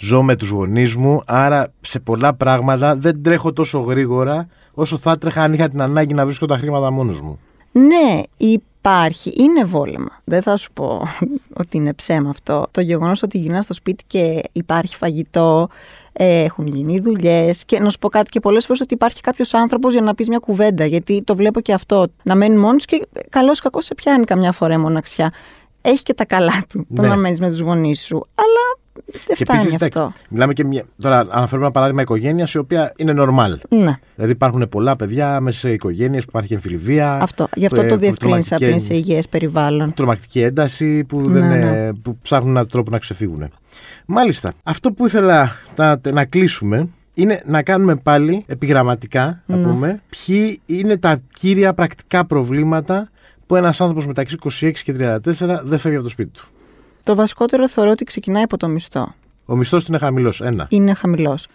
ζω 0.00 0.22
με 0.22 0.36
τους 0.36 0.48
γονείς 0.48 0.96
μου, 0.96 1.22
άρα 1.26 1.72
σε 1.80 1.98
πολλά 1.98 2.34
πράγματα 2.34 2.96
δεν 2.96 3.22
τρέχω 3.22 3.52
τόσο 3.52 3.78
γρήγορα 3.78 4.48
όσο 4.74 4.98
θα 4.98 5.10
έτρεχα 5.10 5.42
αν 5.42 5.52
είχα 5.52 5.68
την 5.68 5.80
ανάγκη 5.82 6.14
να 6.14 6.24
βρίσκω 6.24 6.46
τα 6.46 6.58
χρήματα 6.58 6.90
μόνος 6.90 7.20
μου. 7.20 7.38
Ναι, 7.72 8.22
υπάρχει, 8.36 9.32
είναι 9.36 9.64
βόλεμα. 9.64 10.20
Δεν 10.24 10.42
θα 10.42 10.56
σου 10.56 10.72
πω 10.72 11.02
ότι 11.60 11.76
είναι 11.76 11.92
ψέμα 11.92 12.30
αυτό. 12.30 12.66
Το 12.70 12.80
γεγονός 12.80 13.22
ότι 13.22 13.38
γυρνάς 13.38 13.64
στο 13.64 13.74
σπίτι 13.74 14.04
και 14.06 14.42
υπάρχει 14.52 14.96
φαγητό, 14.96 15.68
ε, 16.12 16.42
έχουν 16.42 16.66
γίνει 16.66 17.00
δουλειές. 17.00 17.64
Και 17.64 17.80
να 17.80 17.90
σου 17.90 17.98
πω 17.98 18.08
κάτι 18.08 18.30
και 18.30 18.40
πολλές 18.40 18.66
φορές 18.66 18.80
ότι 18.80 18.94
υπάρχει 18.94 19.20
κάποιος 19.20 19.54
άνθρωπος 19.54 19.92
για 19.92 20.02
να 20.02 20.14
πεις 20.14 20.28
μια 20.28 20.38
κουβέντα. 20.38 20.84
Γιατί 20.84 21.22
το 21.22 21.36
βλέπω 21.36 21.60
και 21.60 21.72
αυτό. 21.72 22.06
Να 22.22 22.34
μένουν 22.34 22.58
μόνοι 22.60 22.78
και 22.78 23.06
καλός 23.28 23.58
ή 23.58 23.62
κακός 23.62 23.84
σε 23.84 23.94
πιάνει 23.94 24.24
καμιά 24.24 24.52
φορά 24.52 24.74
η 24.74 24.78
μοναξιά. 24.78 25.32
Έχει 25.82 26.02
και 26.02 26.14
τα 26.14 26.24
καλά 26.24 26.64
του 26.68 26.86
το 26.94 27.02
Ναι. 27.02 27.08
να 27.08 27.16
μένεις 27.16 27.40
με 27.40 27.50
τους 27.50 27.60
γονείς 27.60 28.04
σου. 28.04 28.26
Αλλά 28.34 28.77
δεν 29.06 29.36
Και 29.36 29.44
φτάνει 29.44 29.60
επίσης, 29.60 29.82
αυτό. 29.82 30.00
εντάξει, 30.00 30.24
μιλάμε 30.30 30.52
και 30.52 30.64
μια. 30.64 30.82
Τώρα, 31.00 31.18
αναφέρουμε 31.18 31.62
ένα 31.64 31.70
παράδειγμα 31.70 32.02
οικογένειας 32.02 32.52
η 32.54 32.58
οποία 32.58 32.92
είναι 32.96 33.14
normal. 33.16 33.56
Ναι, 33.68 33.98
Δηλαδή 34.14 34.32
υπάρχουν 34.32 34.68
πολλά 34.68 34.96
παιδιά 34.96 35.40
μέσα 35.40 35.58
σε 35.58 35.72
οικογένειες 35.72 36.22
που 36.24 36.30
υπάρχει 36.32 36.54
εμφυλιβία. 36.54 37.12
αυτό. 37.22 37.48
Γι' 37.54 37.66
αυτό 37.66 37.80
ε, 37.80 37.86
το 37.86 37.94
που 37.94 38.00
διευκρίνησα 38.00 38.56
πριν 38.56 38.68
τρομακτικές- 38.68 38.82
σε 38.82 38.94
υγιές 39.10 39.28
περιβάλλον. 39.28 39.94
τρομακτική 39.94 40.40
ένταση 40.40 41.04
που, 41.04 41.22
δεν, 41.22 41.46
Ναι, 41.48 41.86
ε, 41.86 41.92
που 42.02 42.18
ψάχνουν 42.22 42.50
έναν 42.50 42.66
τρόπο 42.68 42.90
να 42.90 42.98
ξεφύγουν. 42.98 43.48
Μάλιστα. 44.06 44.52
Αυτό 44.62 44.92
που 44.92 45.06
ήθελα 45.06 45.52
να, 45.76 46.00
να 46.12 46.24
κλείσουμε 46.24 46.88
είναι 47.14 47.40
να 47.46 47.62
κάνουμε 47.62 47.96
πάλι 47.96 48.44
επιγραμματικά, 48.46 49.42
να 49.46 49.56
Ναι. 49.56 49.62
πούμε, 49.62 50.02
ποιοι 50.08 50.60
είναι 50.66 50.96
τα 50.96 51.20
κύρια 51.34 51.74
πρακτικά 51.74 52.26
προβλήματα 52.26 53.08
που 53.46 53.56
ένας 53.56 53.80
άνθρωπος 53.80 54.06
μεταξύ 54.06 54.36
26 54.60 54.82
και 54.84 54.92
34 54.92 55.60
δεν 55.64 55.78
φεύγει 55.78 55.96
από 55.96 56.04
το 56.04 56.10
σπίτι 56.10 56.30
του. 56.30 56.48
Το 57.08 57.14
βασικότερο 57.14 57.68
θεωρώ 57.68 57.90
ότι 57.90 58.04
ξεκινάει 58.04 58.42
από 58.42 58.56
το 58.56 58.68
μισθό. 58.68 59.14
Ο 59.46 59.56
μισθός 59.56 59.84
του 59.84 59.92
είναι 59.92 60.00
χαμηλός. 60.00 60.40
Ένα. 60.40 60.66
Είναι 60.70 60.94
χαμηλός. 60.94 61.46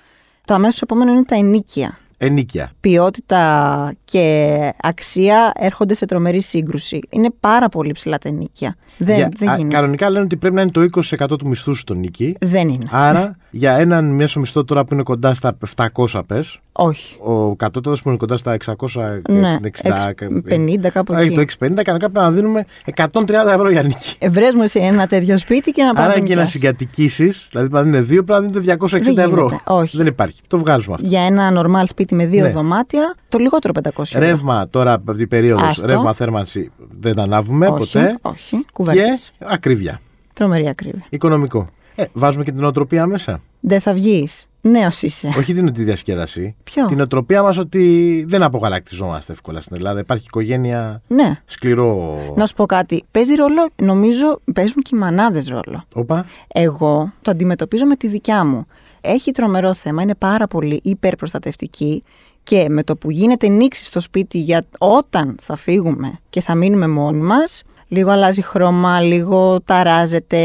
Το 0.46 0.54
αμέσως 0.54 0.82
επόμενο 0.82 1.12
είναι 1.12 1.24
τα 1.24 1.36
ενίκια. 1.36 1.98
Ενίκεια. 2.18 2.72
ποιότητα 2.80 3.94
και 4.06 4.58
αξία 4.82 5.52
έρχονται 5.56 5.94
σε 5.94 6.06
τρομερή 6.06 6.42
σύγκρουση. 6.42 7.00
Είναι 7.10 7.30
πάρα 7.40 7.70
πολύ 7.70 7.92
ψηλά 7.92 8.18
τα 8.18 8.30
ενίκια. 8.30 8.76
Δεν, 8.98 9.16
Για- 9.16 9.30
δεν 9.38 9.50
α, 9.50 9.56
γίνεται. 9.56 9.76
κανονικά 9.76 10.10
λένε 10.10 10.24
ότι 10.26 10.38
πρέπει 10.38 10.56
να 10.56 10.62
είναι 10.62 10.72
το 10.72 10.82
20% 10.82 11.38
του 11.40 11.48
μισθού 11.48 11.74
σου 11.74 11.80
στον 11.80 11.98
νίκη. 12.00 12.36
Δεν 12.40 12.70
είναι. 12.70 12.86
Άρα, 12.90 13.36
για 13.56 13.78
έναν 13.78 14.06
μέσο 14.06 14.40
μισθό 14.40 14.64
τώρα 14.64 14.86
που 14.86 14.94
είναι 14.94 15.04
κοντά 15.04 15.34
στα 15.34 15.58
700 15.76 16.22
πες, 16.28 16.60
Όχι. 16.72 17.18
ο 17.20 17.56
κατώτατος 17.56 18.02
που 18.02 18.10
είναι 18.10 18.18
κοντά 18.18 18.38
στα 18.38 18.52
660, 18.52 19.22
Ναι, 19.30 19.58
60, 19.84 20.14
50 20.50 20.90
κάπου 20.94 21.14
έχει 21.14 21.26
εκεί. 21.26 21.36
το 21.36 21.42
650, 21.42 21.82
κανονικά 21.84 22.10
πρέπει 22.10 22.14
να 22.26 22.32
δίνουμε 22.32 22.66
130 22.96 23.54
ευρώ 23.54 23.70
για 23.70 23.84
νίκη. 23.84 24.16
Ευρέ 24.20 24.52
μου 24.56 24.68
σε 24.68 24.80
ένα 24.80 25.08
τέτοιο 25.08 25.38
σπίτι 25.38 25.72
και 25.72 25.84
να 25.84 25.90
Άρα 25.90 26.12
πάρει. 26.14 26.24
και 26.24 26.36
να 26.36 26.46
συγκατοικήσεις, 26.46 27.48
δηλαδή 27.52 27.70
πρέπει 27.70 27.88
να 27.90 27.98
είναι 27.98 28.06
δύο, 28.06 28.24
πρέπει 28.24 28.42
να 28.42 28.48
δίνετε 28.48 28.60
260 28.88 29.14
Δεν 29.14 29.26
ευρώ. 29.30 29.46
γίνεται, 29.46 29.64
όχι. 29.74 29.98
Δεν 29.98 30.06
υπάρχει. 30.08 30.42
Το 30.48 30.58
βγάζουμε 30.58 30.96
αυτό. 30.96 31.08
Για 31.08 31.22
ένα 31.22 31.52
νορμάλ 31.52 31.88
σπίτι 31.88 32.16
με 32.16 32.26
δύο 32.26 32.44
Ναι. 32.44 32.52
δωμάτια, 32.52 33.16
το 33.30 33.38
λιγότερο 33.38 33.74
500 33.74 34.16
ευρώ. 34.16 34.20
Ρεύμα 34.28 34.68
τώρα 34.70 34.94
από 34.94 35.14
την 35.14 35.28
περίοδος, 35.28 35.68
Άστο. 35.68 35.88
ρεύμα 35.88 36.14
θέρμανση 36.14 36.72
δεν 37.00 37.16
τα 37.16 37.24
ανάβουμε 37.24 37.68
όχι, 37.68 37.78
ποτέ. 37.78 38.18
όχι. 38.22 38.58
Και 38.58 38.66
Κουβέρτες. 38.74 39.32
ακρίβεια. 39.40 40.00
Τρομερή 40.34 40.68
ακρίβεια. 40.68 41.04
Οικονομικό. 41.10 41.68
Ε, 41.96 42.04
βάζουμε 42.14 42.44
και 42.44 42.52
την 42.52 42.64
οτροπία 42.64 43.06
μέσα. 43.08 43.42
Δεν 43.60 43.80
θα 43.82 43.94
βγεις. 43.94 44.48
Νέος 44.62 45.02
είσαι. 45.02 45.34
Όχι 45.38 45.54
την 45.54 45.74
τη 45.74 45.84
διασκέδαση. 45.84 46.56
Ποιο; 46.64 46.86
Την 46.86 47.02
οτροπία 47.02 47.44
μας 47.44 47.58
ότι 47.58 48.26
δεν 48.28 48.44
απογαλακτιζόμαστε 48.44 49.32
εύκολα 49.32 49.62
στην 49.62 49.76
Ελλάδα. 49.76 50.00
Υπάρχει 50.00 50.24
οικογένεια 50.28 51.02
Ναι. 51.08 51.42
σκληρό. 51.46 52.18
Να 52.36 52.46
σου 52.46 52.54
πω 52.56 52.66
κάτι. 52.66 53.04
Παίζει 53.12 53.34
ρόλο, 53.36 53.70
νομίζω 53.82 54.40
παίζουν 54.54 54.82
και 54.82 54.96
οι 54.96 54.98
μανάδες 54.98 55.48
ρόλο. 55.48 55.84
Όπα. 55.96 56.26
Εγώ 56.48 57.14
το 57.22 57.32
αντιμετωπίζω 57.32 57.86
με 57.86 57.96
τη 57.96 58.08
δικιά 58.08 58.46
μου. 58.46 58.66
Έχει 59.02 59.32
τρομερό 59.32 59.74
θέμα, 59.74 60.02
είναι 60.02 60.16
πάρα 60.16 60.48
πολύ 60.48 60.80
υπερπροστατευτική 60.84 62.04
και 62.44 62.66
με 62.70 62.84
το 62.84 62.96
που 62.96 63.12
γίνεται 63.12 63.48
νήξη 63.48 63.84
στο 63.84 64.00
σπίτι 64.00 64.38
για 64.40 64.66
όταν 64.78 65.36
θα 65.42 65.56
φύγουμε 65.56 66.20
και 66.30 66.42
θα 66.42 66.56
μείνουμε 66.56 66.88
μόνοι 66.88 67.22
μας, 67.22 67.64
λίγο 67.94 68.12
αλλάζει 68.12 68.42
χρώμα, 68.42 69.00
λίγο 69.00 69.62
ταράζεται. 69.62 70.38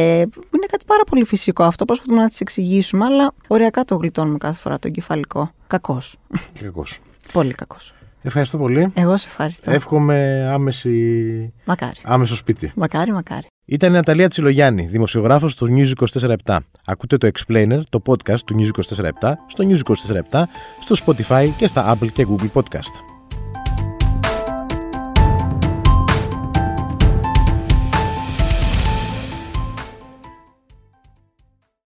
Είναι 0.55 0.67
κάτι 0.71 0.85
πάρα 0.87 1.05
πολύ 1.05 1.25
φυσικό 1.25 1.65
αυτό, 1.65 1.85
προσπαθούμε 1.85 2.21
να 2.21 2.29
τις 2.29 2.41
εξηγήσουμε, 2.41 3.05
αλλά 3.05 3.33
ωριακά 3.47 3.85
το 3.85 3.97
γλιτώνουμε 3.97 4.39
κάθε 4.39 4.59
φορά 4.59 4.79
το 4.79 4.89
εγκεφαλικό. 4.89 5.51
Κακός. 5.67 6.17
Κακός. 6.61 6.99
πολύ 7.33 7.53
κακός. 7.53 7.93
Ευχαριστώ 8.23 8.59
πολύ. 8.59 8.93
Εγώ 8.95 9.17
σε 9.17 9.27
ευχαριστώ. 9.29 9.71
Εύχομαι 9.71 10.49
άμεση... 10.53 11.53
Μακάρι. 11.65 12.01
άμεσο 12.03 12.37
σπίτι. 12.37 12.73
Μακάρι, 12.75 13.13
μακάρι. 13.13 13.47
Ήταν 13.65 13.91
η 13.91 13.93
Ναταλία 13.93 14.29
Τσιλογιάννη, 14.29 14.87
δημοσιογράφος 14.87 15.55
του 15.55 15.67
News 15.71 16.05
24 16.47 16.57
Ακούτε 16.87 17.17
το 17.17 17.29
Explainer, 17.35 17.81
το 17.89 18.03
podcast 18.07 18.41
του 18.41 18.57
News 18.59 18.99
24 19.23 19.33
στο 19.47 19.65
News 19.69 19.81
24 20.33 20.43
στο 20.81 20.95
Spotify 21.07 21.49
και 21.57 21.67
στα 21.67 21.97
Apple 21.97 22.13
και 22.13 22.27
Google 22.31 22.51
Podcast. 22.53 23.18